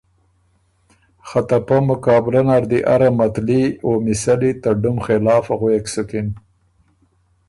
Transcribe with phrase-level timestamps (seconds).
[1.27, 6.27] خه ته پۀ مقابلۀ نر دی اره متلي او مِثلّی ته ډُم خلاف غوېک سُکِن۔